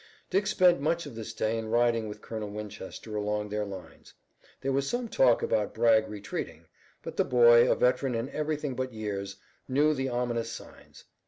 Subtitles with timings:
[0.31, 4.15] Dick spent much of this day in riding with Colonel Winchester along their lines.
[4.61, 6.65] There was some talk about Bragg retreating,
[7.03, 9.35] but the boy, a veteran in everything but years,
[9.67, 11.03] knew the ominous signs.